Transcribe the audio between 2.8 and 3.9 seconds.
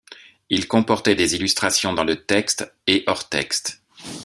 et hors-texte.